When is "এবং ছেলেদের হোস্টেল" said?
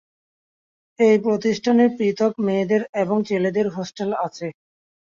3.01-4.09